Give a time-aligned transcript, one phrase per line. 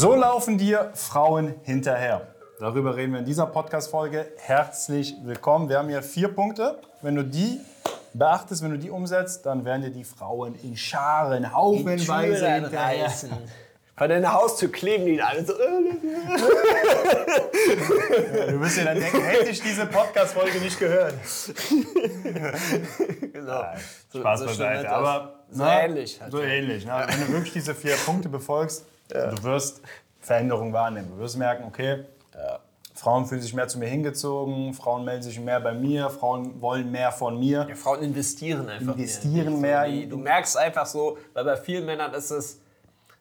[0.00, 2.28] So laufen dir Frauen hinterher.
[2.58, 4.32] Darüber reden wir in dieser Podcast-Folge.
[4.38, 5.68] Herzlich willkommen.
[5.68, 6.78] Wir haben hier vier Punkte.
[7.02, 7.60] Wenn du die
[8.14, 13.04] beachtest, wenn du die umsetzt, dann werden dir die Frauen in Scharen, haufenweise hinterher.
[13.04, 13.30] reißen.
[13.94, 15.52] Vor deiner Haustür kleben die alle so.
[15.52, 15.58] äh,
[18.38, 21.12] Ja, du wirst dir dann denken, hätte ich diese Podcast-Folge nicht gehört.
[23.34, 23.64] genau.
[24.10, 24.90] So- Spaß so schlimm beiseite.
[24.92, 26.32] Aber So na, ähnlich halt.
[26.32, 26.86] So ähnlich.
[26.86, 27.04] Ne?
[27.06, 29.82] Wenn du wirklich diese vier Punkte befolgst, du wirst
[30.20, 31.10] Veränderungen wahrnehmen.
[31.14, 32.04] Du wirst merken, okay,
[33.00, 36.90] Frauen fühlen sich mehr zu mir hingezogen, Frauen melden sich mehr bei mir, Frauen wollen
[36.90, 37.66] mehr von mir.
[37.66, 39.82] Ja, Frauen investieren einfach Investieren mehr.
[39.82, 39.90] mehr.
[39.90, 42.60] Die, du merkst einfach so, weil bei vielen Männern ist es,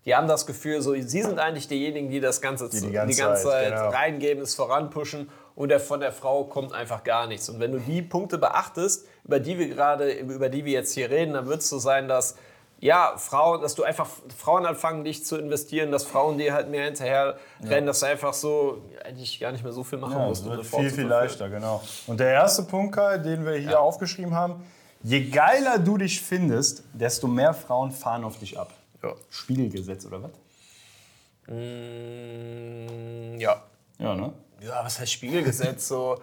[0.05, 2.91] die haben das Gefühl, so, sie sind eigentlich diejenigen, die das Ganze Die die die
[2.93, 3.89] ganze, ganze Zeit Zeit, genau.
[3.89, 7.47] reingeben, es voranpushen und der, von der Frau kommt einfach gar nichts.
[7.47, 11.09] Und wenn du die Punkte beachtest, über die wir gerade, über die wir jetzt hier
[11.09, 12.35] reden, dann wird es so sein, dass
[12.81, 14.07] ja, Frauen, dass du einfach
[14.37, 18.33] Frauen anfangen, dich zu investieren, dass Frauen dir halt mehr hinterher rennen, dass du einfach
[18.33, 20.45] so eigentlich gar nicht mehr so viel machen Ja, musst.
[20.45, 21.83] wird viel, viel leichter, genau.
[22.07, 24.65] Und der erste Punkt, Kai, den wir hier aufgeschrieben haben,
[25.03, 28.73] je geiler du dich findest, desto mehr Frauen fahren auf dich ab.
[29.03, 29.13] Ja.
[29.29, 30.31] Spiegelgesetz oder was?
[31.47, 33.61] Mm, ja.
[33.97, 34.31] Ja, ne?
[34.61, 35.87] ja, was heißt Spiegelgesetz?
[35.87, 36.17] so,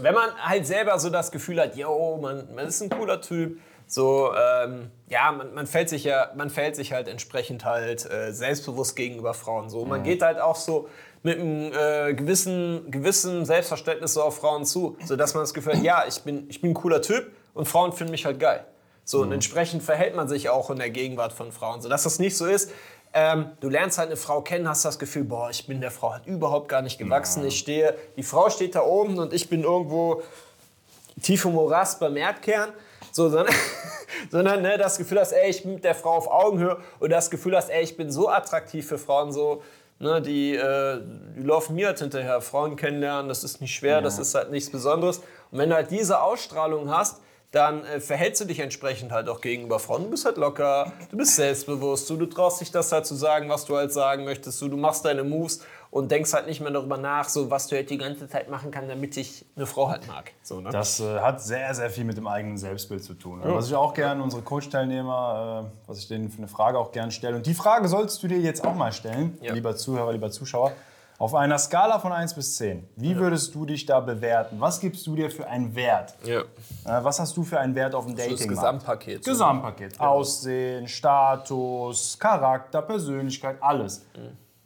[0.00, 3.58] wenn man halt selber so das Gefühl hat, yo, man, man ist ein cooler Typ,
[3.86, 8.32] so, ähm, ja, man, man fällt sich ja, man fällt sich halt entsprechend halt äh,
[8.32, 9.70] selbstbewusst gegenüber Frauen.
[9.70, 10.88] So, man geht halt auch so
[11.22, 15.74] mit einem äh, gewissen, gewissen Selbstverständnis so auf Frauen zu, so dass man das Gefühl
[15.74, 18.64] hat, ja, ich bin, ich bin ein cooler Typ und Frauen finden mich halt geil.
[19.04, 21.80] So, und entsprechend verhält man sich auch in der Gegenwart von Frauen.
[21.80, 22.72] So, dass das nicht so ist,
[23.12, 26.12] ähm, du lernst halt eine Frau kennen, hast das Gefühl, boah, ich bin der Frau
[26.12, 27.46] halt überhaupt gar nicht gewachsen.
[27.46, 30.22] Ich stehe, die Frau steht da oben und ich bin irgendwo
[31.22, 32.70] tief im Morast beim Erdkern.
[33.16, 33.54] So, sondern
[34.30, 37.30] sondern ne, das Gefühl hast, ey, ich bin mit der Frau auf Augenhöhe und das
[37.30, 39.62] Gefühl hast, ey, ich bin so attraktiv für Frauen, so,
[39.98, 41.00] ne, die, äh,
[41.34, 42.42] die laufen mir halt hinterher.
[42.42, 45.22] Frauen kennenlernen, das ist nicht schwer, das ist halt nichts Besonderes.
[45.50, 47.22] Und wenn du halt diese Ausstrahlung hast,
[47.52, 50.04] dann äh, verhältst du dich entsprechend halt auch gegenüber Frauen.
[50.04, 53.48] Du bist halt locker, du bist selbstbewusst, du, du traust dich das halt zu sagen,
[53.48, 55.60] was du halt sagen möchtest, du, du machst deine Moves
[55.90, 58.70] und denkst halt nicht mehr darüber nach, so was du halt die ganze Zeit machen
[58.70, 60.32] kannst, damit ich eine Frau halt mag.
[60.42, 60.70] So, ne?
[60.70, 63.40] Das äh, hat sehr, sehr viel mit dem eigenen Selbstbild zu tun.
[63.42, 67.12] Was ich auch gerne unsere Coach-Teilnehmer, äh, was ich denen für eine Frage auch gerne
[67.12, 67.36] stelle.
[67.36, 69.52] Und die Frage sollst du dir jetzt auch mal stellen, Ja.
[69.54, 70.72] lieber Zuhörer, lieber Zuschauer.
[71.18, 74.60] Auf einer Skala von 1 bis 10, wie würdest du dich da bewerten?
[74.60, 76.14] Was gibst du dir für einen Wert?
[76.24, 76.40] ja.
[76.40, 76.44] Äh,
[77.04, 78.36] was hast du für einen Wert auf dem Dating?
[78.36, 79.24] Das Gesamtpaket.
[79.24, 79.98] Gesamtpaket.
[79.98, 84.04] Aussehen, Status, Charakter, Persönlichkeit, alles.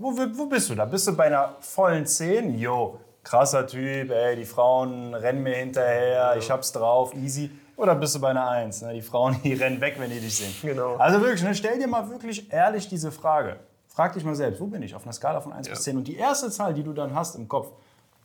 [0.02, 0.86] Wo, wo bist du da?
[0.86, 2.58] Bist du bei einer vollen 10?
[2.58, 7.50] Jo, krasser Typ, ey, die Frauen rennen mir hinterher, ich hab's drauf, easy.
[7.76, 8.80] Oder bist du bei einer 1?
[8.80, 8.94] Ne?
[8.94, 10.54] Die Frauen, die rennen weg, wenn die dich sehen.
[10.62, 10.96] Genau.
[10.96, 13.56] Also wirklich, ne, stell dir mal wirklich ehrlich diese Frage.
[13.88, 15.98] Frag dich mal selbst, wo bin ich auf einer Skala von 1 bis 10?
[15.98, 17.70] Und die erste Zahl, die du dann hast im Kopf,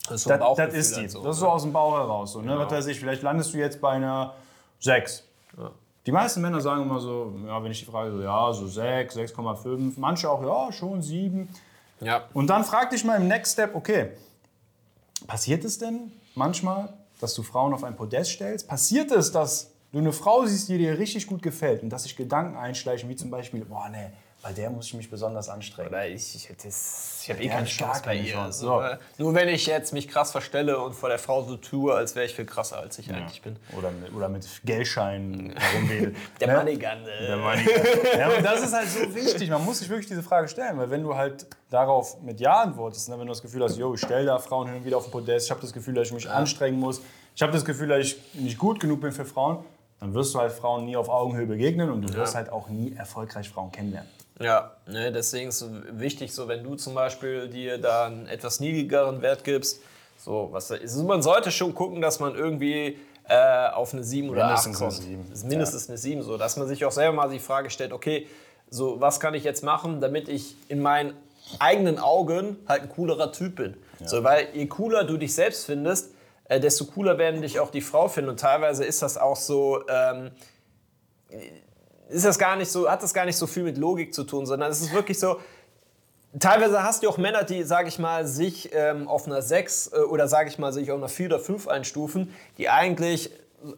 [0.04, 1.08] Das ist so das, das ist die.
[1.08, 1.46] so, das ist ne?
[1.46, 2.32] so aus dem Bauch heraus.
[2.32, 2.58] So, ne?
[2.58, 4.32] Was weiß ich, vielleicht landest du jetzt bei einer
[4.80, 5.24] 6.
[6.06, 9.14] Die meisten Männer sagen immer so, ja, wenn ich die frage, so, ja, so 6,
[9.14, 9.94] 6,5.
[9.96, 11.50] Manche auch, ja, schon 7.
[12.00, 12.28] Ja.
[12.34, 14.10] Und dann frag dich mal im Next Step, okay,
[15.26, 18.68] passiert es denn manchmal, dass du Frauen auf ein Podest stellst?
[18.68, 22.16] Passiert es, dass du eine Frau siehst, die dir richtig gut gefällt und dass sich
[22.16, 24.10] Gedanken einschleichen, wie zum Beispiel, boah, nee,
[24.46, 25.88] bei der muss ich mich besonders anstrengen.
[25.88, 28.32] Oder ich, ich, ich habe eh Ja, keine gar Chance bei ihr.
[28.32, 28.60] Chance.
[28.60, 28.80] So.
[28.80, 32.14] Äh, Nur wenn ich jetzt mich krass verstelle und vor der Frau so tue, als
[32.14, 33.56] wäre ich viel krasser, als ich eigentlich bin.
[33.76, 36.14] Oder mit, oder mit Geldscheinen herumwedel.
[36.40, 36.54] Der Ne?
[36.58, 37.06] Moneygun.
[37.08, 37.26] Äh.
[37.26, 37.66] Der Money.
[38.16, 39.50] ja, und das ist halt so wichtig.
[39.50, 43.08] Man muss sich wirklich diese Frage stellen, weil wenn du halt darauf mit Ja antwortest,
[43.08, 45.06] ne, wenn du das Gefühl hast, yo, ich stelle da Frauen hin und wieder auf
[45.06, 47.00] den Podest, ich habe das Gefühl, dass ich mich anstrengen muss,
[47.34, 49.64] ich habe das Gefühl, dass ich nicht gut genug bin für Frauen,
[49.98, 52.94] dann wirst du halt Frauen nie auf Augenhöhe begegnen und du wirst halt auch nie
[52.94, 54.08] erfolgreich Frauen kennenlernen.
[54.38, 58.60] Ja, ne, deswegen ist es wichtig, so wenn du zum Beispiel dir da einen etwas
[58.60, 59.80] niedrigeren Wert gibst,
[60.18, 62.98] so was also man sollte schon gucken, dass man irgendwie
[63.28, 64.92] äh, auf eine 7 oder 8 Mindestens kommt.
[64.92, 65.30] eine 7.
[65.30, 67.92] Das ist mindestens eine 7, so dass man sich auch selber mal die Frage stellt,
[67.92, 68.26] okay,
[68.68, 71.14] so was kann ich jetzt machen, damit ich in meinen
[71.58, 73.76] eigenen Augen halt ein coolerer Typ bin.
[74.04, 76.10] So, weil je cooler du dich selbst findest,
[76.44, 78.30] äh, desto cooler werden dich auch die Frau finden.
[78.30, 80.30] Und teilweise ist das auch so, ähm,
[82.08, 84.46] ist das gar nicht so, hat das gar nicht so viel mit Logik zu tun,
[84.46, 85.40] sondern es ist wirklich so,
[86.38, 89.98] teilweise hast du auch Männer, die, sage ich mal, sich ähm, auf einer 6 äh,
[90.00, 93.30] oder sage ich mal, sich auf einer 4 oder 5 einstufen, die eigentlich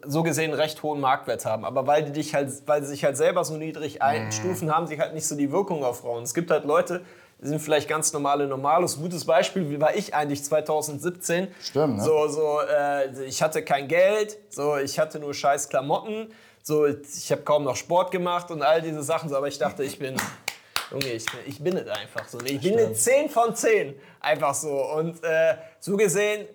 [0.04, 1.64] so gesehen recht hohen Marktwert haben.
[1.64, 4.98] Aber weil die dich halt, weil sie sich halt selber so niedrig einstufen, haben sie
[4.98, 6.25] halt nicht so die Wirkung auf Frauen.
[6.25, 7.02] Es gibt halt Leute,
[7.40, 8.96] die sind vielleicht ganz normale Normalos.
[8.96, 11.48] Ein gutes Beispiel, wie war ich eigentlich 2017?
[11.62, 12.02] Stimmt, ne?
[12.02, 16.28] So, so, äh, ich hatte kein Geld, so, ich hatte nur scheiß Klamotten,
[16.69, 19.82] so, ich habe kaum noch Sport gemacht und all diese Sachen, so, aber ich dachte,
[19.82, 20.15] ich bin
[20.91, 22.38] Junge, ich, ich bin es einfach so.
[22.44, 23.94] Ich bin eine 10 von 10.
[24.20, 24.85] Einfach so.
[24.93, 26.47] Und äh, so gesehen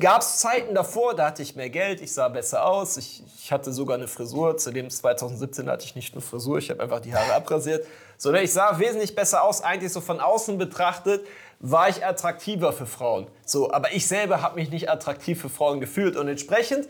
[0.00, 3.52] gab es Zeiten davor, da hatte ich mehr Geld, ich sah besser aus, ich, ich
[3.52, 4.56] hatte sogar eine Frisur.
[4.56, 7.86] Zu dem 2017 hatte ich nicht eine Frisur, ich habe einfach die Haare abrasiert.
[8.16, 11.24] So, ne, ich sah wesentlich besser aus, eigentlich so von außen betrachtet
[11.60, 13.28] war ich attraktiver für Frauen.
[13.44, 16.88] So, aber ich selber habe mich nicht attraktiv für Frauen gefühlt und entsprechend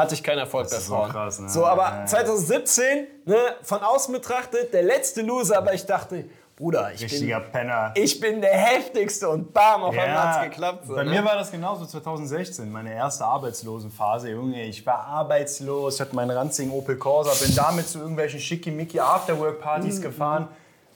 [0.00, 1.06] hatte ich keinen Erfolg bei Frauen.
[1.06, 1.48] So, krass, ne?
[1.48, 2.06] so aber ja, ja.
[2.06, 6.24] 2017, ne, von außen betrachtet, der letzte Loser, aber ich dachte,
[6.60, 7.92] Bruder, ich Richtiger bin, Penner.
[7.94, 10.86] ich bin der heftigste und bam, auf ja, einmal hat's geklappt.
[10.86, 11.10] So, bei ne?
[11.10, 14.30] mir war das genauso 2016, meine erste Arbeitslosenphase.
[14.30, 19.00] Junge, ich war arbeitslos, ich hatte meinen ranzigen Opel Corsa, bin damit zu irgendwelchen schickimicki
[19.00, 20.02] Afterwork-Partys mhm.
[20.02, 20.48] gefahren.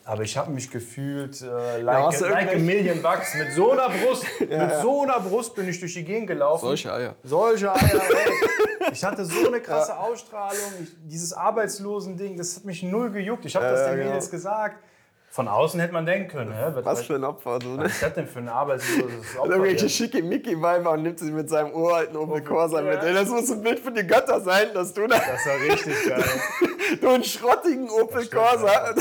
[0.07, 3.35] Aber ich habe mich gefühlt äh, like, ja, a, like a million bucks.
[3.35, 6.67] Mit so einer Brust, ja, mit so einer Brust bin ich durch die Gegend gelaufen.
[6.67, 7.15] Solche Eier.
[7.23, 8.93] Solche Eier, ey.
[8.93, 9.99] Ich hatte so eine krasse ja.
[9.99, 10.59] Ausstrahlung.
[10.83, 13.47] Ich, dieses Arbeitslosen-Ding, das hat mich null gejuckt.
[13.47, 14.09] Ich habe das den genau.
[14.09, 14.77] Mädels gesagt.
[15.31, 16.53] Von außen hätte man denken können.
[16.53, 16.67] Hä?
[16.75, 17.85] Was, was für ein Opfer, du, ne?
[17.85, 19.51] Was ist das denn für ein arbeitsloses Opfer?
[19.51, 23.03] Irgendwelche schicke Mickey-Weiber und nimmt sich mit seinem uralten Opel Corsa mit.
[23.03, 25.17] Ey, das muss ein Bild für die Götter sein, dass du da...
[25.17, 26.23] Das war richtig geil.
[27.01, 28.95] du einen schrottigen Opel Corsa.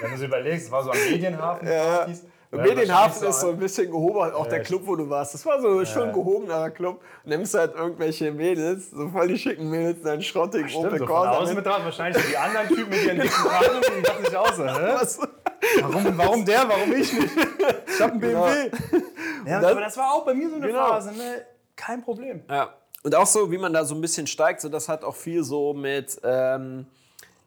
[0.00, 1.68] Wenn du es überlegst, war so am Medienhafen.
[1.68, 2.06] Ja.
[2.50, 5.34] Medienhafen ist so ein bisschen gehoben, auch ja, der Club, wo du warst.
[5.34, 7.00] Das war so ein schon gehobener Club.
[7.24, 11.52] Und nimmst halt irgendwelche Mädels, so voll die schicken Mädels, deinen schrottigen Opel so Corsa.
[11.52, 14.94] Mit dran, wahrscheinlich die anderen Typen mit ihren dicken Haaren, sich auch so, hä?
[14.94, 15.18] Was?
[15.80, 17.30] Warum, warum der, warum ich nicht?
[17.88, 18.70] Ich hab einen BMW.
[19.46, 20.88] Ja, das, aber das war auch bei mir so eine genau.
[20.88, 21.44] Phase, ne?
[21.76, 22.42] Kein Problem.
[22.48, 22.74] Ja.
[23.02, 25.42] Und auch so, wie man da so ein bisschen steigt, so das hat auch viel
[25.42, 26.86] so mit, ähm,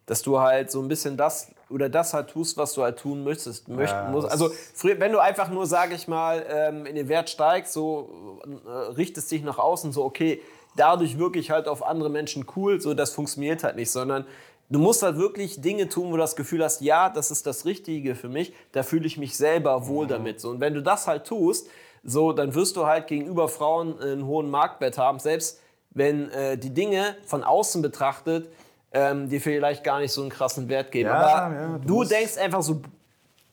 [0.07, 3.23] dass du halt so ein bisschen das oder das halt tust, was du halt tun
[3.23, 3.67] möchtest.
[3.67, 4.31] Möcht, ja, musst.
[4.31, 8.39] Also früher, wenn du einfach nur, sage ich mal, ähm, in den Wert steigst, so
[8.65, 10.41] äh, richtest dich nach außen, so okay,
[10.75, 14.25] dadurch wirklich halt auf andere Menschen cool, so das funktioniert halt nicht, sondern
[14.69, 17.63] Du musst halt wirklich Dinge tun, wo du das Gefühl hast, ja, das ist das
[17.63, 20.09] Richtige für mich, da fühle ich mich selber wohl mhm.
[20.09, 20.41] damit.
[20.41, 21.69] So, und wenn du das halt tust,
[22.03, 25.61] so, dann wirst du halt gegenüber Frauen einen hohen Marktwert haben, selbst
[25.91, 28.49] wenn äh, die Dinge von außen betrachtet
[28.91, 31.09] ähm, dir vielleicht gar nicht so einen krassen Wert geben.
[31.09, 32.81] Ja, Aber ja, du, du denkst einfach so,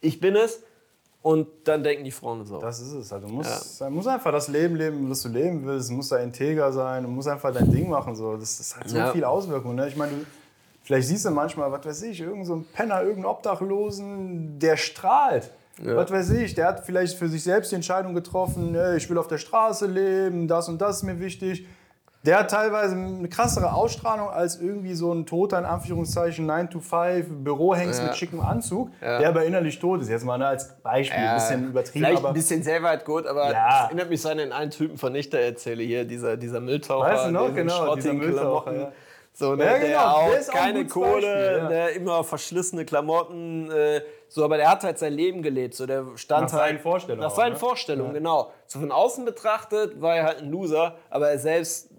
[0.00, 0.60] ich bin es,
[1.22, 2.58] und dann denken die Frauen so.
[2.58, 3.10] Das ist es.
[3.10, 3.88] Also du musst, ja.
[3.88, 5.88] musst einfach das Leben leben, was du leben willst.
[5.88, 7.02] Du musst da integer sein.
[7.02, 8.14] Du musst einfach dein Ding machen.
[8.14, 8.36] So.
[8.36, 9.10] Das, das hat so ja.
[9.10, 9.76] viel Auswirkungen.
[9.76, 9.88] Ne?
[9.88, 10.12] Ich meine,
[10.84, 15.50] Vielleicht siehst du manchmal, was weiß ich, irgendein so Penner, irgendeinen Obdachlosen, der strahlt.
[15.82, 15.96] Ja.
[15.96, 19.26] Was weiß ich, der hat vielleicht für sich selbst die Entscheidung getroffen, ich will auf
[19.26, 21.66] der Straße leben, das und das ist mir wichtig.
[22.24, 28.00] Der hat teilweise eine krassere Ausstrahlung als irgendwie so ein toter, in Anführungszeichen, 9-to-5 Bürohengst
[28.00, 28.06] ja.
[28.06, 29.18] mit schickem Anzug, ja.
[29.18, 30.08] der aber innerlich tot ist.
[30.08, 32.06] Jetzt mal ne, als Beispiel, ein bisschen übertrieben.
[32.06, 33.68] Vielleicht ein bisschen sehr weit gut, aber ja.
[33.68, 37.06] das erinnert mich so an den einen Typen von Nichter erzähle hier, dieser, dieser Mülltaucher.
[37.06, 38.92] Weißt du noch, genau, dieser Mülltaucher.
[39.36, 39.86] So, ne, ja, genau.
[39.88, 41.68] der auch der keine auch Kohle, Beispiel, ja.
[41.68, 45.74] der immer verschlissene Klamotten, äh, so, aber der hat halt sein Leben gelebt.
[45.74, 47.22] So, der stand nach halt, seinen Vorstellungen.
[47.22, 47.58] Nach seinen ne?
[47.58, 48.18] Vorstellungen, ja.
[48.18, 48.52] genau.
[48.66, 51.90] So von außen betrachtet war er halt ein Loser, aber er selbst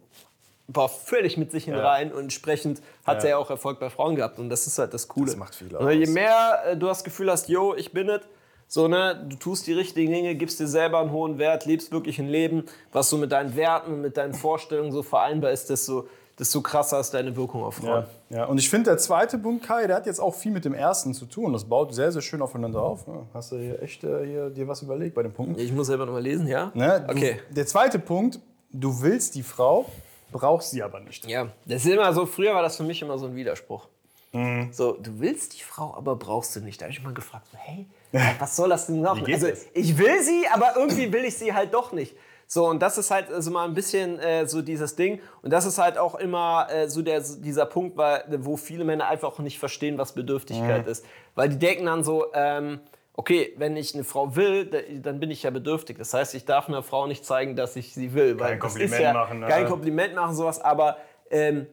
[0.67, 4.39] war völlig mit sich hinein und entsprechend hat er ja auch Erfolg bei Frauen gehabt
[4.39, 5.27] und das ist halt das Coole.
[5.27, 5.83] Das macht viel aus.
[5.83, 8.21] Und je mehr äh, du das Gefühl hast, yo, ich bin es,
[8.67, 12.17] so, ne, du tust die richtigen Dinge, gibst dir selber einen hohen Wert, lebst wirklich
[12.17, 16.07] ein Leben, was so mit deinen Werten, mit deinen Vorstellungen so vereinbar ist, desto
[16.37, 18.05] desto krasser ist deine Wirkung auf Frauen.
[18.29, 18.45] Ja, ja.
[18.45, 21.13] und ich finde, der zweite Punkt, Kai, der hat jetzt auch viel mit dem ersten
[21.13, 21.53] zu tun.
[21.53, 23.05] Das baut sehr, sehr schön aufeinander auf.
[23.33, 25.59] Hast du hier echt äh, hier, dir was überlegt bei dem Punkt?
[25.59, 26.71] Ich muss selber noch mal lesen, ja?
[26.73, 27.39] Ne, du, okay.
[27.51, 28.39] Der zweite Punkt,
[28.71, 29.85] du willst die Frau,
[30.31, 31.25] brauchst sie aber nicht.
[31.25, 33.87] Ja, das ist immer so, früher war das für mich immer so ein Widerspruch.
[34.33, 34.69] Mhm.
[34.73, 36.81] So, du willst die Frau, aber brauchst sie nicht.
[36.81, 37.87] Da habe ich mal gefragt, so, hey,
[38.39, 39.25] was soll das denn noch?
[39.27, 42.15] Also, ich will sie, aber irgendwie will ich sie halt doch nicht.
[42.47, 45.19] So, und das ist halt also mal ein bisschen äh, so dieses Ding.
[45.41, 49.07] Und das ist halt auch immer äh, so der, dieser Punkt, weil, wo viele Männer
[49.07, 50.91] einfach auch nicht verstehen, was Bedürftigkeit mhm.
[50.91, 51.05] ist.
[51.33, 52.81] Weil die denken dann so, ähm,
[53.17, 54.65] okay, wenn ich eine Frau will,
[55.01, 55.97] dann bin ich ja bedürftig.
[55.97, 58.35] Das heißt, ich darf einer Frau nicht zeigen, dass ich sie will.
[58.35, 59.39] Kein Kompliment ja, machen.
[59.39, 59.47] Ne?
[59.47, 60.59] Kein Kompliment machen, sowas.
[60.59, 60.97] Aber
[61.29, 61.67] ähm,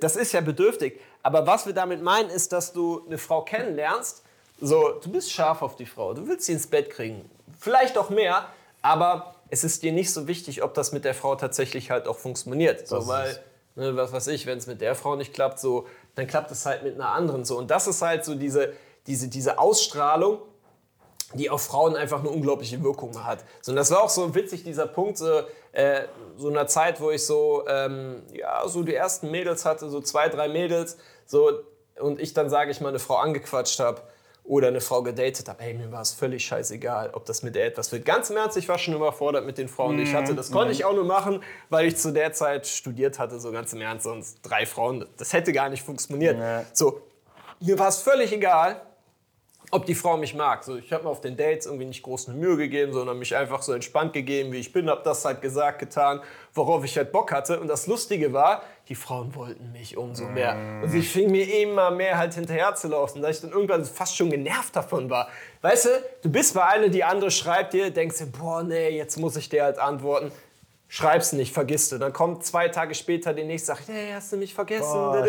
[0.00, 1.00] das ist ja bedürftig.
[1.22, 4.24] Aber was wir damit meinen, ist, dass du eine Frau kennenlernst.
[4.60, 6.14] So, du bist scharf auf die Frau.
[6.14, 7.28] Du willst sie ins Bett kriegen.
[7.58, 8.46] Vielleicht auch mehr.
[8.80, 12.16] Aber es ist dir nicht so wichtig, ob das mit der Frau tatsächlich halt auch
[12.16, 12.88] funktioniert.
[12.88, 13.38] So, weil,
[13.76, 16.64] ne, was weiß ich, wenn es mit der Frau nicht klappt, so, dann klappt es
[16.64, 17.58] halt mit einer anderen so.
[17.58, 18.72] Und das ist halt so diese,
[19.06, 20.38] diese, diese Ausstrahlung,
[21.34, 23.44] die auf Frauen einfach eine unglaubliche Wirkung hat.
[23.60, 25.42] So, und das war auch so witzig, dieser Punkt, so,
[25.72, 26.02] äh,
[26.36, 30.28] so einer Zeit, wo ich so, ähm, ja, so die ersten Mädels hatte, so zwei,
[30.28, 31.50] drei Mädels, so,
[32.00, 34.00] und ich dann, sage ich mal, eine Frau angequatscht habe
[34.44, 37.66] oder eine Frau gedatet habe, hey, mir war es völlig scheißegal, ob das mit der
[37.66, 38.06] etwas wird.
[38.06, 40.34] Ganz im Ernst, ich war schon überfordert mit den Frauen, die ich hatte.
[40.34, 43.74] Das konnte ich auch nur machen, weil ich zu der Zeit studiert hatte, so ganz
[43.74, 44.04] im Ernst.
[44.04, 46.38] Sonst drei Frauen, das hätte gar nicht funktioniert.
[46.38, 46.64] Ja.
[46.72, 47.02] So,
[47.60, 48.80] mir war es völlig egal.
[49.70, 50.64] Ob die Frau mich mag.
[50.64, 53.36] So, ich habe mir auf den Dates irgendwie nicht groß eine Mühe gegeben, sondern mich
[53.36, 56.20] einfach so entspannt gegeben, wie ich bin, habe das halt gesagt, getan,
[56.54, 57.60] worauf ich halt Bock hatte.
[57.60, 60.56] Und das Lustige war, die Frauen wollten mich umso mehr.
[60.82, 64.16] Und sie fing mir immer mehr halt hinterher zu laufen, dass ich dann irgendwann fast
[64.16, 65.28] schon genervt davon war.
[65.60, 65.88] Weißt du,
[66.22, 69.48] du bist bei einer, die andere schreibt dir, denkst dir, boah, nee, jetzt muss ich
[69.48, 70.32] dir halt antworten.
[70.90, 71.98] Schreib's nicht, vergisst du.
[71.98, 74.90] Dann kommt zwei Tage später die nächste, sagt, hey, hast du mich vergessen?
[74.90, 75.22] Boah.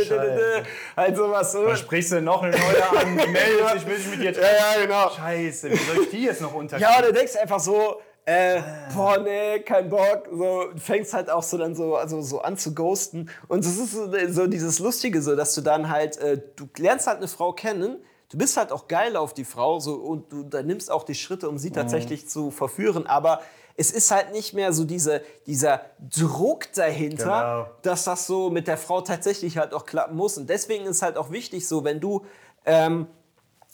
[0.96, 1.52] Halt sowas.
[1.52, 1.66] So.
[1.66, 4.82] Dann sprichst du noch eine neue an, meldest dich, will ich mit dir Ja, ja,
[4.86, 5.10] genau.
[5.10, 6.94] Scheiße, wie soll ich die jetzt noch unterkriegen?
[6.94, 8.62] Ja, du denkst einfach so, äh,
[8.96, 10.30] boah, nee, kein Bock.
[10.32, 13.30] So, du fängst halt auch so dann so, also so an zu ghosten.
[13.50, 17.08] Und das ist so, so dieses Lustige, so, dass du dann halt, äh, du lernst
[17.08, 17.98] halt eine Frau kennen,
[18.32, 21.16] du bist halt auch geil auf die Frau so, und du da nimmst auch die
[21.16, 23.08] Schritte, um sie tatsächlich zu verführen.
[23.08, 23.42] Aber
[23.80, 27.24] es ist halt nicht mehr so diese, dieser Druck dahinter,
[27.66, 27.78] Genau.
[27.82, 30.38] dass das so mit der Frau tatsächlich halt auch klappen muss.
[30.38, 32.26] Und deswegen ist halt auch wichtig, so, wenn du.
[32.66, 33.08] Ähm,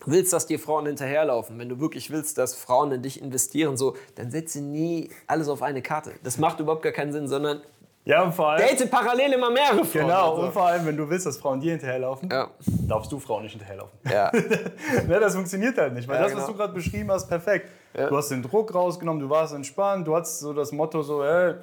[0.05, 3.95] willst, dass dir Frauen hinterherlaufen, wenn du wirklich willst, dass Frauen in dich investieren, so,
[4.15, 6.11] dann setze nie alles auf eine Karte.
[6.21, 7.61] Das macht überhaupt gar keinen Sinn, sondern
[8.05, 8.61] Ja, und vor allem.
[8.61, 10.05] date parallel immer mehrere Frauen.
[10.05, 10.41] Genau, Also.
[10.43, 12.47] und vor allem, wenn du willst, dass Frauen dir hinterherlaufen, Ja.
[12.87, 13.97] darfst du Frauen nicht hinterherlaufen.
[14.09, 14.31] Ja.
[15.07, 16.51] ne, das funktioniert halt nicht, weil Ja, das, was genau.
[16.51, 17.69] du gerade beschrieben hast, perfekt.
[17.93, 21.55] Du hast den Druck rausgenommen, du warst entspannt, du hattest so das Motto so, ey,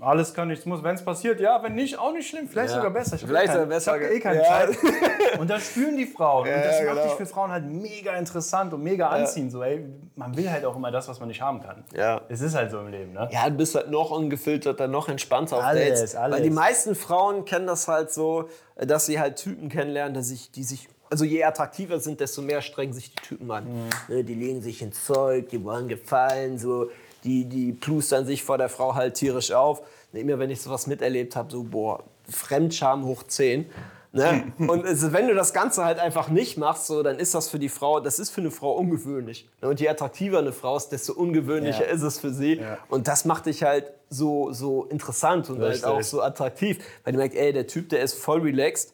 [0.00, 0.82] alles kann, nichts muss.
[0.82, 2.48] Wenn es passiert, ja, wenn nicht, auch nicht schlimm.
[2.48, 2.76] Vielleicht Ja.
[2.76, 3.16] sogar besser.
[3.16, 3.96] Ich Vielleicht sogar besser.
[3.98, 4.48] Ich hab eh keine Ja.
[4.48, 4.78] Zeit.
[5.38, 6.46] Und das spüren die Frauen.
[6.46, 7.02] und das macht genau.
[7.04, 9.50] dich für Frauen halt mega interessant und mega anziehend.
[9.50, 9.84] So, ey,
[10.14, 11.84] man will halt auch immer das, was man nicht haben kann.
[11.96, 12.20] Ja.
[12.28, 13.28] Es ist halt so im Leben, ne?
[13.32, 16.16] Ja, du bist halt noch ungefilterter, noch entspannter auf Alles, Dates.
[16.16, 16.36] alles.
[16.36, 20.50] Weil die meisten Frauen kennen das halt so, dass sie halt Typen kennenlernen, dass sich,
[20.52, 23.64] die sich, also je attraktiver sind, desto mehr strengen sich die Typen an.
[23.64, 23.88] Mhm.
[24.08, 26.90] Ne, Die legen sich ins Zeug, die wollen gefallen, so,
[27.24, 29.82] die, die plustern sich vor der Frau halt tierisch auf.
[30.12, 33.66] Immer wenn ich sowas miterlebt habe, so, boah, Fremdscham hoch 10.
[34.14, 34.52] Ne?
[34.58, 37.70] Und wenn du das Ganze halt einfach nicht machst, so, dann ist das für die
[37.70, 39.48] Frau, das ist für eine Frau ungewöhnlich.
[39.62, 41.92] Ne, Und je attraktiver eine Frau ist, desto ungewöhnlicher Ja.
[41.92, 42.56] ist es für sie.
[42.58, 42.76] Ja.
[42.88, 45.88] Und das macht dich halt so, so interessant und halt Richtig.
[45.88, 46.78] auch so attraktiv.
[47.04, 48.92] Weil du merkst, ey, der Typ, der ist voll relaxed.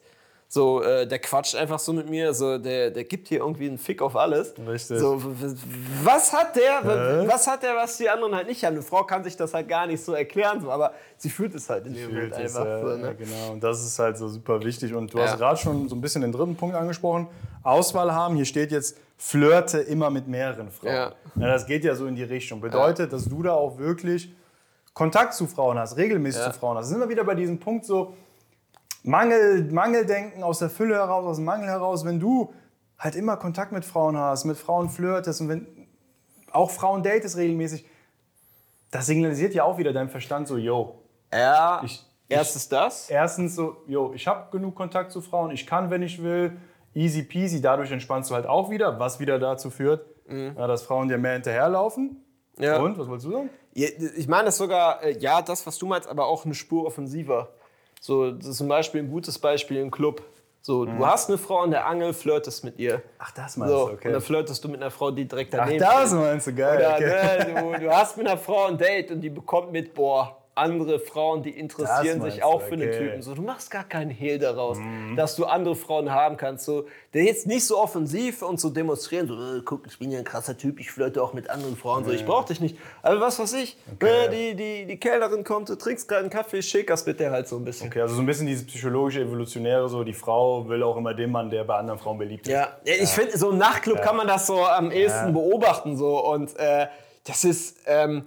[0.51, 3.77] So, äh, der quatscht einfach so mit mir, so, der, der gibt hier irgendwie einen
[3.77, 4.55] Fick auf alles.
[4.67, 4.97] Richtig.
[4.97, 5.21] So,
[6.03, 8.73] was hat der, w- was hat der, was die anderen halt nicht haben?
[8.73, 11.69] Eine Frau kann sich das halt gar nicht so erklären, so, aber sie fühlt es
[11.69, 12.65] halt in dem Moment Fühlt es, einfach.
[12.67, 13.15] äh, so, ja, ne?
[13.15, 13.51] genau.
[13.51, 14.91] Und das ist halt so super wichtig.
[14.95, 15.25] Und du Ja.
[15.25, 17.27] hast gerade schon so ein bisschen den dritten Punkt angesprochen.
[17.61, 18.35] Auswahl haben.
[18.35, 20.93] Hier steht jetzt, flirte immer mit mehreren Frauen.
[20.95, 21.11] Ja.
[21.35, 22.59] das geht ja so in die Richtung.
[22.59, 24.33] Bedeutet, dass du da auch wirklich
[24.95, 26.51] Kontakt zu Frauen hast, regelmäßig Ja.
[26.51, 26.87] zu Frauen hast.
[26.89, 28.13] Sind wir wieder bei diesem Punkt so,
[29.03, 32.05] Mangel, Mangeldenken aus der Fülle heraus, aus dem Mangel heraus.
[32.05, 32.53] Wenn du
[32.97, 35.87] halt immer Kontakt mit Frauen hast, mit Frauen flirtest und wenn
[36.51, 37.85] auch Frauen datest regelmäßig,
[38.91, 40.95] das signalisiert ja auch wieder deinem Verstand so, yo,
[41.31, 43.09] Ja, Ich- erstes das.
[43.09, 46.57] erstens so, jo, ich habe genug Kontakt zu Frauen, ich kann, wenn ich will,
[46.95, 51.07] easy peasy, dadurch entspannst du halt auch wieder, was wieder dazu führt, ja, dass Frauen
[51.07, 52.23] dir mehr hinterherlaufen.
[52.57, 52.63] Mhm.
[52.63, 52.79] Ja.
[52.81, 53.49] Und, was wolltest du sagen?
[53.73, 57.49] Ich meine das sogar, äh, ja, das, was du meinst, aber auch eine Spur offensiver.
[57.99, 60.21] So, das ist zum Beispiel ein gutes Beispiel im Club.
[60.61, 63.01] So, du hast eine Frau an der Angel, flirtest mit ihr.
[63.17, 66.09] Ach, das So, Und dann flirtest du mit einer Frau, die direkt Ach, daneben das
[66.09, 66.19] steht.
[66.19, 66.77] meinst du, geil.
[66.77, 67.53] Oder, okay.
[67.53, 70.99] ne, du, du hast mit einer Frau ein Date und die bekommt mit, boah, andere
[70.99, 72.99] Frauen, die interessieren sich auch du, für den okay.
[72.99, 73.05] Mhm.
[73.05, 73.21] Typen.
[73.21, 74.77] So, du machst gar keinen Hehl daraus,
[75.15, 76.65] dass du andere Frauen haben kannst.
[76.65, 80.19] So, der jetzt nicht so offensiv und so demonstrieren, so, äh, guck, ich bin ja
[80.19, 82.77] ein krasser Typ, ich flirte auch mit anderen Frauen, so, ich brauch dich nicht.
[83.01, 86.61] Aber was weiß ich, äh, die, die, die Kellnerin kommt, du trinkst gerade einen Kaffee,
[86.61, 87.87] schickst mit der halt so ein bisschen.
[87.87, 91.31] Okay, also so ein bisschen dieses psychologische, evolutionäre, so die Frau will auch immer den
[91.31, 92.53] Mann, der bei anderen Frauen beliebt ist.
[92.53, 95.97] Ja, ja ich finde, so im Nachtclub kann man das so am ehesten beobachten.
[95.97, 96.23] So.
[96.25, 96.87] Und äh,
[97.25, 98.25] das ist, ähm,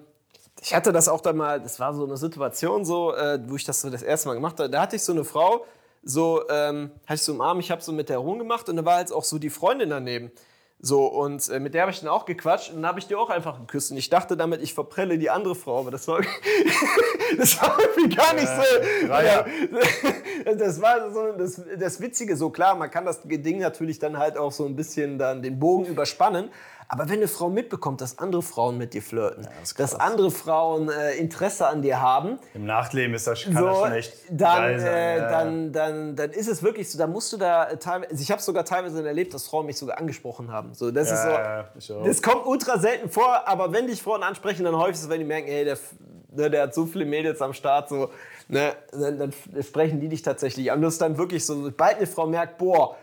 [0.62, 3.64] ich hatte das auch dann mal, das war so eine Situation, so, äh, wo ich
[3.64, 4.70] das so das erste Mal gemacht habe.
[4.70, 5.66] Da hatte ich so eine Frau,
[6.04, 8.84] so, ähm, hatte ich so im Arm, ich habe so mit der rumgemacht und da
[8.84, 10.30] war halt auch so die Freundin daneben.
[10.84, 13.14] So, und äh, mit der habe ich dann auch gequatscht und dann habe ich die
[13.14, 13.90] auch einfach geküsst.
[13.90, 16.20] Und ich dachte damit, ich verprelle die andere Frau, aber das war,
[17.38, 19.08] das war irgendwie gar nicht so.
[19.08, 19.44] Reihe.
[20.58, 24.36] Das war so das, das Witzige, so klar, man kann das Ding natürlich dann halt
[24.36, 26.50] auch so ein bisschen dann den Bogen überspannen.
[26.94, 30.00] Aber wenn eine Frau mitbekommt, dass andere Frauen mit dir flirten, ist dass krass.
[30.00, 33.92] andere Frauen äh, Interesse an dir haben, Im Nachtleben ist das, kann das so, schon
[33.92, 34.80] echt dann, sein.
[34.80, 35.30] äh, ja.
[35.30, 38.30] dann, dann, dann ist es wirklich so, dann musst du da äh, teilweise, also ich
[38.30, 40.74] habe sogar teilweise erlebt, dass Frauen mich sogar angesprochen haben.
[40.74, 42.04] So, das ist so, Ja, ja, ich auch.
[42.04, 45.20] das kommt ultra selten vor, aber wenn dich Frauen ansprechen, dann häufig ist es, wenn
[45.20, 45.78] die merken, ey, der,
[46.30, 48.10] ne, der hat so viele Mädels am Start, so,
[48.48, 49.32] ne, dann, dann
[49.62, 50.82] sprechen die dich tatsächlich an.
[50.82, 52.96] Das ist dann wirklich so, sobald eine Frau merkt, boah,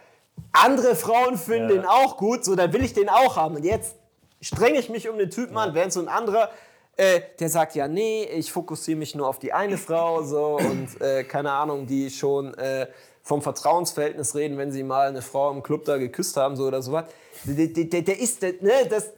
[0.51, 1.75] andere Frauen finden Ja.
[1.75, 3.55] den auch gut, so, dann will ich den auch haben.
[3.55, 3.95] Und jetzt
[4.41, 6.49] strenge ich mich um den Typen an, während so ein anderer,
[6.97, 11.01] äh, der sagt, ja, nee, ich fokussiere mich nur auf die eine Frau, so, und
[11.01, 12.87] äh, keine Ahnung, die schon äh,
[13.23, 16.81] vom Vertrauensverhältnis reden, wenn sie mal eine Frau im Club da geküsst haben so oder
[16.81, 17.05] sowas.
[17.45, 19.11] Der, der, der ist, der, ne, das,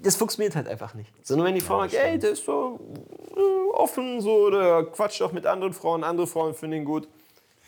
[0.00, 1.10] das funktioniert halt einfach nicht.
[1.26, 2.78] Sondern wenn die Frau sagt, ey, der ist so
[3.36, 7.08] äh, offen, so, der quatscht auch mit anderen Frauen, andere Frauen finden ihn gut.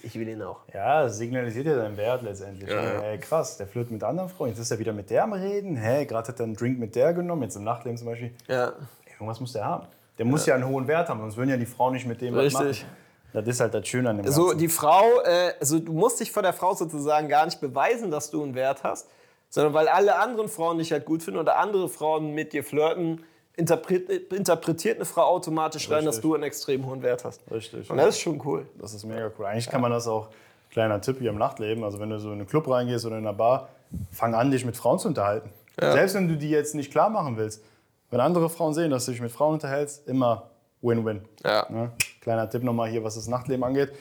[0.03, 0.61] Ich will ihn auch.
[0.73, 2.69] Ja, signalisiert ja deinen Wert letztendlich.
[2.71, 3.03] Ja, ja.
[3.03, 4.49] Ey, krass, der flirtet mit anderen Frauen.
[4.49, 5.77] Jetzt ist er wieder mit der am Reden.
[5.77, 8.33] Hä, gerade hat er einen Drink mit der genommen, jetzt im Nachtleben zum Beispiel.
[8.49, 8.69] Ja.
[8.69, 9.87] Ey, irgendwas muss der haben.
[10.19, 10.55] Der muss ja.
[10.55, 12.85] einen hohen Wert haben, sonst würden ja die Frauen nicht mit dem was Richtig.
[12.85, 12.97] machen.
[13.33, 14.59] Das ist halt das Schöne an dem So, Ganzen.
[14.59, 18.31] die Frau, äh, also du musst dich vor der Frau sozusagen gar nicht beweisen, dass
[18.31, 19.09] du einen Wert hast,
[19.49, 23.23] sondern weil alle anderen Frauen dich halt gut finden oder andere Frauen mit dir flirten,
[23.61, 26.31] interpret, interpretiert eine Frau automatisch rein, dass Richtig.
[26.31, 27.41] du einen extrem hohen Wert hast.
[27.51, 27.91] Richtig.
[27.91, 28.67] Und das ist schon cool.
[28.81, 29.47] Das ist mega cool.
[29.47, 30.29] Eigentlich kann man das auch,
[30.71, 33.27] kleiner Tipp hier im Nachtleben, also wenn du so in einen Club reingehst oder in
[33.27, 33.69] einer Bar,
[34.13, 35.51] fang an, dich mit Frauen zu unterhalten.
[35.81, 37.63] Selbst wenn du die jetzt nicht klar machen willst.
[38.11, 40.51] Wenn andere Frauen sehen, dass du dich mit Frauen unterhältst, immer
[40.83, 41.23] Win-Win.
[41.45, 41.67] Ja.
[41.71, 41.93] Ne?
[42.21, 43.93] Kleiner Tipp nochmal hier, was das Nachtleben angeht.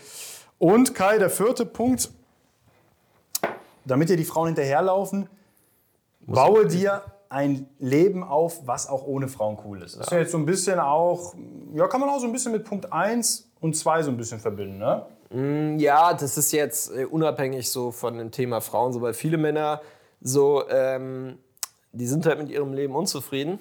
[0.58, 2.10] Und Kai, der vierte Punkt,
[3.86, 5.30] damit dir die Frauen hinterherlaufen,
[6.22, 9.96] baue dir ein Leben auf, was auch ohne Frauen cool ist.
[9.96, 11.36] Das ist ja jetzt so ein bisschen auch,
[11.74, 14.40] ja, kann man auch so ein bisschen mit Punkt 1 und 2 so ein bisschen
[14.40, 15.06] verbinden, ne?
[15.80, 19.82] Ja, das ist jetzt äh, unabhängig so von dem Thema Frauen, so weil viele Männer
[20.22, 21.38] so, ähm,
[21.92, 23.60] die sind halt mit ihrem Leben unzufrieden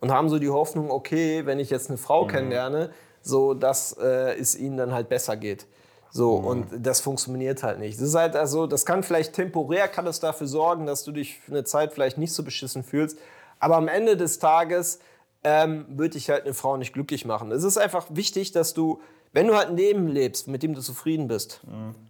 [0.00, 2.90] und haben so die Hoffnung, okay, wenn ich jetzt eine Frau kennenlerne,
[3.22, 5.66] so dass äh, es ihnen dann halt besser geht.
[6.12, 8.00] So, und das funktioniert halt nicht.
[8.00, 11.38] Das ist halt also, das kann vielleicht temporär, kann es dafür sorgen, dass du dich
[11.38, 13.18] für eine Zeit vielleicht nicht so beschissen fühlst.
[13.60, 14.98] Aber am Ende des Tages
[15.44, 17.52] ähm, wird dich halt eine Frau nicht glücklich machen.
[17.52, 19.00] Es ist einfach wichtig, dass du,
[19.32, 21.60] wenn du halt ein Leben lebst, mit dem du zufrieden bist,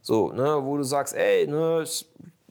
[0.01, 2.09] so, ne, wo du sagst, ey, ne, ich,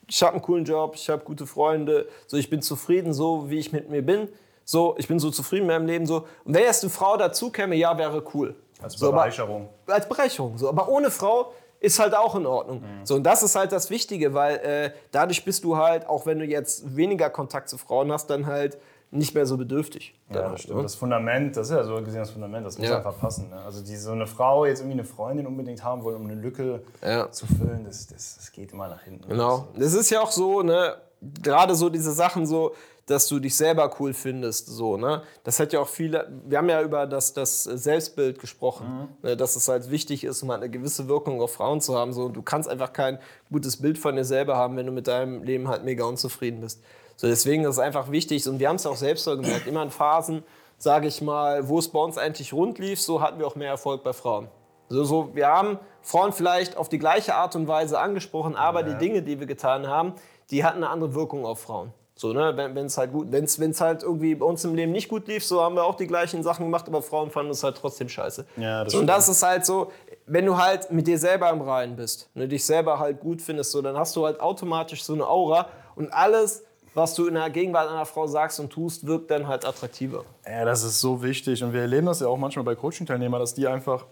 [0.07, 3.57] ich habe einen coolen Job, ich habe gute Freunde, so, ich bin zufrieden, so wie
[3.57, 4.29] ich mit mir bin,
[4.63, 6.27] so, ich bin so zufrieden mit meinem Leben, so.
[6.43, 8.55] Und wenn jetzt eine Frau dazu käme, ja, wäre cool.
[8.81, 9.69] Als So, aber- Bereicherung.
[9.87, 10.57] als Bereicherung.
[10.57, 10.69] So.
[10.69, 12.83] Aber ohne Frau ist halt auch in Ordnung.
[13.03, 16.39] So, und das ist halt das Wichtige, weil äh, dadurch bist du halt, auch wenn
[16.39, 18.77] du jetzt weniger Kontakt zu Frauen hast, dann halt
[19.11, 20.13] nicht mehr so bedürftig.
[20.31, 20.77] Ja, das stimmt.
[20.77, 20.83] ne?
[20.83, 22.97] Das Fundament, das ist ja so gesehen das Fundament, das muss Ja.
[22.97, 23.49] einfach passen.
[23.49, 23.59] Ne?
[23.61, 26.83] Also die, so eine Frau jetzt irgendwie eine Freundin unbedingt haben wollen, um eine Lücke
[27.01, 27.31] Ja.
[27.31, 29.27] zu füllen, das, das, das geht immer nach hinten.
[29.27, 29.67] Genau.
[29.75, 30.95] Das ist ja auch so, ne,
[31.41, 32.75] gerade so diese Sachen so,
[33.09, 35.23] dass du dich selber cool findest, so, ne.
[35.43, 39.55] Das hat ja auch viele, wir haben ja über das, das Selbstbild gesprochen, ne, dass
[39.55, 42.29] es halt wichtig ist, um halt eine gewisse Wirkung auf Frauen zu haben, so.
[42.29, 43.17] Du kannst einfach kein
[43.51, 46.83] gutes Bild von dir selber haben, wenn du mit deinem Leben halt mega unzufrieden bist.
[47.15, 49.81] So, deswegen ist es einfach wichtig, und wir haben es auch selbst so gemerkt, immer
[49.81, 50.43] in Phasen,
[50.77, 53.71] sage ich mal, wo es bei uns eigentlich rund lief, so hatten wir auch mehr
[53.71, 54.49] Erfolg bei Frauen.
[54.87, 58.95] So, so, wir haben Frauen vielleicht auf die gleiche Art und Weise angesprochen, aber die
[58.95, 60.13] Dinge, die wir getan haben,
[60.51, 61.91] die hatten eine andere Wirkung auf Frauen.
[62.19, 65.07] So, ne, wenn es halt gut, wenn es halt irgendwie bei uns im Leben nicht
[65.07, 67.77] gut lief, so haben wir auch die gleichen Sachen gemacht, aber Frauen fanden es halt
[67.77, 68.45] trotzdem scheiße.
[68.57, 69.93] Ja, das so, und das ist halt so,
[70.25, 73.71] wenn du halt mit dir selber im Reinen bist, ne, dich selber halt gut findest,
[73.71, 77.49] so, dann hast du halt automatisch so eine Aura und alles, was du in der
[77.51, 80.25] Gegenwart einer Frau sagst und tust, wirkt dann halt attraktiver.
[80.45, 81.63] Ja, das ist so wichtig.
[81.63, 84.05] Und wir erleben das ja auch manchmal bei Coaching-Teilnehmern, dass die einfach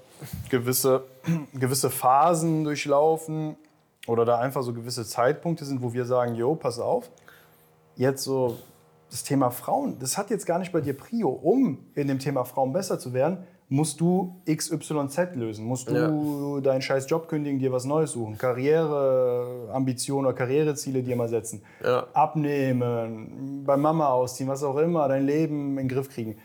[0.50, 1.04] gewisse,
[1.54, 3.58] gewisse Phasen durchlaufen
[4.08, 7.10] oder da einfach so gewisse Zeitpunkte sind, wo wir sagen, jo, pass auf,
[7.98, 8.58] jetzt so
[9.10, 11.30] das Thema Frauen, das hat jetzt gar nicht bei dir Prio.
[11.30, 15.66] Um in dem Thema Frauen besser zu werden, musst du XYZ lösen.
[15.66, 21.28] Musst du deinen scheiß Job kündigen, dir was Neues suchen, Karriereambitionen oder Karriereziele dir mal
[21.30, 22.08] setzen, Ja.
[22.14, 26.38] abnehmen, bei Mama ausziehen, was auch immer, dein Leben in den Griff kriegen.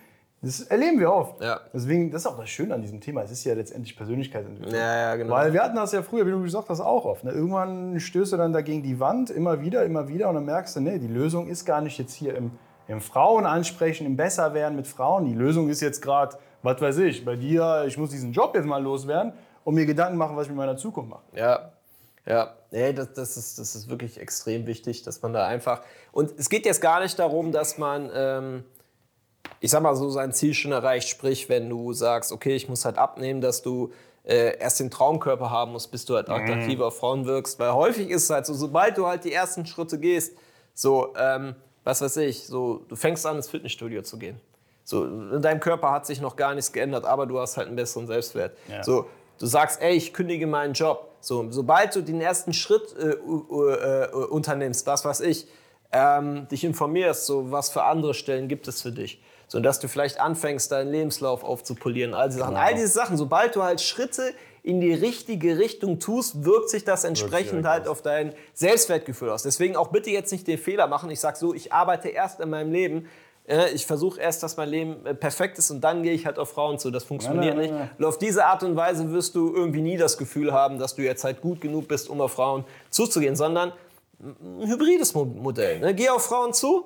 [0.45, 1.41] Das erleben wir oft.
[1.41, 1.61] Ja.
[1.73, 3.23] Deswegen, das ist auch das Schöne an diesem Thema.
[3.23, 4.75] Es ist ja letztendlich Persönlichkeitsentwicklung.
[4.75, 5.35] Ja, ja, genau.
[5.35, 7.23] Weil wir hatten das ja früher, wie du gesagt hast, auch oft.
[7.23, 7.31] Ne?
[7.31, 10.29] Irgendwann stößt du dann dagegen die Wand, immer wieder, immer wieder.
[10.29, 12.51] Und dann merkst du, nee, die Lösung ist gar nicht jetzt hier im,
[12.89, 15.27] im Frauen ansprechen, im Besserwerden mit Frauen.
[15.27, 18.67] Die Lösung ist jetzt gerade, was weiß ich, bei dir, ich muss diesen Job jetzt
[18.67, 21.23] mal loswerden und mir Gedanken machen, was ich mit meiner Zukunft mache.
[21.35, 21.71] Ja,
[22.27, 22.55] ja.
[22.71, 25.83] Nee, das, das, ist, das ist wirklich extrem wichtig, dass man da einfach.
[26.13, 28.65] Und es geht jetzt gar nicht darum, dass man, ähm,
[29.63, 31.09] ich sag mal so, sein Ziel schon erreicht.
[31.09, 33.93] Sprich, wenn du sagst, okay, ich muss halt abnehmen, dass du
[34.25, 37.61] äh, erst den Traumkörper haben musst, bis du halt attraktiver auf Frauen wirkst.
[37.61, 40.37] Weil häufig ist es halt so, sobald du halt die ersten Schritte gehst,
[40.75, 44.41] so, ähm, was weiß ich, so, du fängst an, ins Fitnessstudio zu gehen.
[44.83, 47.77] So, in deinem Körper hat sich noch gar nichts geändert, aber du hast halt einen
[47.77, 48.57] besseren Selbstwert.
[48.69, 48.83] Ja.
[48.83, 49.07] So,
[49.39, 51.09] du sagst, ey, ich kündige meinen Job.
[51.21, 55.47] So, sobald du den ersten Schritt äh, äh, unternimmst, was weiß ich,
[55.93, 59.23] ähm, dich informierst, so was für andere Stellen gibt es für dich.
[59.53, 62.55] So, dass du vielleicht anfängst, deinen Lebenslauf aufzupolieren, all diese Sachen.
[62.55, 62.67] Genau.
[62.67, 67.05] All diese Sachen, sobald du halt Schritte in die richtige Richtung tust, wirkt sich das
[67.05, 67.89] entsprechend halt aus.
[67.89, 69.43] auf dein Selbstwertgefühl aus.
[69.43, 71.11] Deswegen auch bitte jetzt nicht den Fehler machen.
[71.11, 73.09] Ich sage so, ich arbeite erst in meinem Leben,
[73.47, 76.39] Ja, ich versuche erst, dass mein Leben äh, perfekt ist und dann gehe ich halt
[76.39, 76.91] auf Frauen zu.
[76.93, 77.73] Das funktioniert Nein, nein, nicht.
[77.75, 80.95] nein, Und auf diese Art und Weise wirst du irgendwie nie das Gefühl haben, dass
[80.95, 83.73] du jetzt halt gut genug bist, um auf Frauen zuzugehen, sondern
[84.21, 85.81] ein hybrides Mo- Modell.
[85.81, 85.93] Ne?
[85.95, 86.85] Geh auf Frauen zu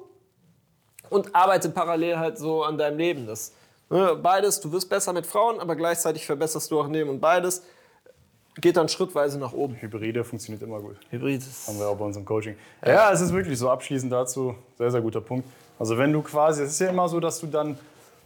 [1.11, 3.27] und arbeite parallel halt so an deinem Leben.
[3.27, 3.53] Das,
[3.91, 7.63] ne, beides, du wirst besser mit Frauen, aber gleichzeitig verbesserst du auch Leben und beides
[8.61, 9.75] geht dann schrittweise nach oben.
[9.75, 10.97] Hybride funktioniert immer gut.
[11.11, 12.57] Hybrid Haben wir auch bei unserem Coaching.
[12.85, 14.55] Ja, es ist wirklich so abschließend dazu.
[14.79, 15.47] Sehr, sehr guter Punkt.
[15.79, 17.79] Also wenn du quasi, es ist ja immer so, dass du dann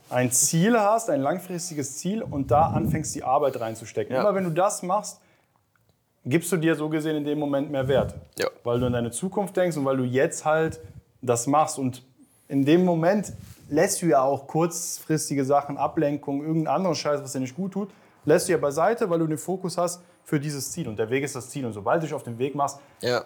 [0.08, 4.14] ein Ziel hast, ein langfristiges Ziel und da anfängst, die Arbeit reinzustecken.
[4.14, 4.22] Ja.
[4.22, 5.20] Immer wenn du das machst,
[6.24, 8.14] gibst du dir so gesehen in dem Moment mehr Wert.
[8.38, 8.48] Ja.
[8.64, 10.80] Weil du an deine Zukunft denkst und weil du jetzt halt
[11.22, 11.78] das machst.
[11.78, 12.02] Und
[12.50, 13.32] in dem Moment
[13.68, 17.90] lässt du ja auch kurzfristige Sachen, Ablenkung, irgendeinen anderen Scheiß, was dir nicht gut tut,
[18.24, 20.88] lässt du ja beiseite, weil du den Fokus hast für dieses Ziel.
[20.88, 21.64] Und der Weg ist das Ziel.
[21.64, 23.24] Und sobald du dich auf den Weg machst, Ja.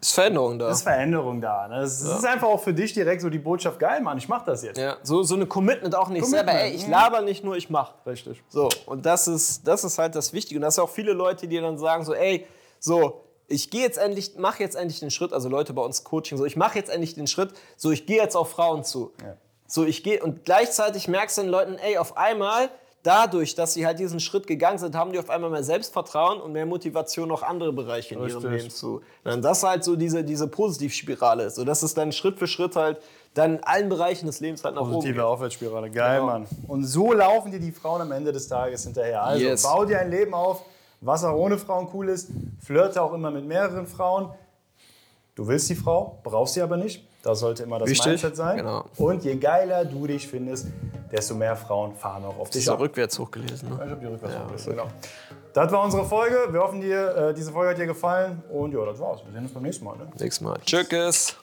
[0.00, 0.70] Ist Veränderung da.
[0.70, 1.66] ist Veränderung da.
[1.66, 1.76] Ne?
[1.80, 4.62] Es ist einfach auch für dich direkt so die Botschaft, geil, Mann, ich mach das
[4.62, 4.76] jetzt.
[4.76, 6.64] Ja, so, so eine Commitment auch nicht Commitment, selber.
[6.66, 7.94] Ey, ich laber nicht nur, ich mach.
[8.04, 8.42] Richtig.
[8.50, 10.58] So, und das ist, das ist halt das Wichtige.
[10.58, 12.46] Und das sind auch viele Leute, die dann sagen so, ey,
[12.80, 13.22] so,
[13.54, 16.44] ich gehe jetzt endlich, mach jetzt endlich den Schritt, also Leute bei uns Coaching, so,
[16.44, 19.12] ich mache jetzt endlich den Schritt, so, ich gehe jetzt auf Frauen zu.
[19.22, 19.36] Ja.
[19.66, 22.68] So, ich gehe, und gleichzeitig merkst du den Leuten, ey, auf einmal,
[23.02, 26.52] dadurch, dass sie halt diesen Schritt gegangen sind, haben die auf einmal mehr Selbstvertrauen und
[26.52, 28.50] mehr Motivation, auch andere Bereiche in ihrem Richtig.
[28.50, 29.02] Leben zu.
[29.24, 31.56] Und das halt so diese, diese Positivspirale ist.
[31.56, 33.00] So, dass es dann Schritt für Schritt halt
[33.34, 35.00] dann in allen Bereichen des Lebens halt nach oben geht.
[35.00, 35.90] Positive Aufwärtsspirale.
[35.90, 36.32] Geil, Genau.
[36.32, 36.46] Mann.
[36.68, 39.22] Und so laufen dir die Frauen am Ende des Tages hinterher.
[39.22, 39.62] Also Yes.
[39.64, 40.62] bau dir ein Leben auf,
[41.04, 42.30] was auch ohne Frauen cool ist.
[42.60, 44.30] Flirte auch immer mit mehreren Frauen.
[45.34, 47.06] Du willst die Frau, brauchst sie aber nicht.
[47.22, 48.06] Das sollte immer das Wichtig.
[48.06, 48.58] Mindset sein.
[48.58, 48.84] Genau.
[48.98, 50.68] Und je geiler du dich findest,
[51.10, 52.80] desto mehr Frauen fahren auch auf dich auch ab.
[52.80, 53.70] rückwärts hochgelesen.
[53.70, 53.80] Ne?
[53.84, 54.86] Ich hab die rückwärts Ja, vorgelesen, genau.
[55.54, 56.36] Das war unsere Folge.
[56.50, 58.42] Wir hoffen, dir, äh, diese Folge hat dir gefallen.
[58.50, 59.24] Und ja, das war's.
[59.24, 59.96] Wir sehen uns beim nächsten Mal.
[59.96, 60.06] Ne?
[60.18, 60.58] Nächstes Mal.
[60.64, 61.36] Tschüss.